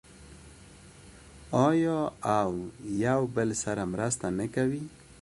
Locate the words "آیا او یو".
1.67-3.21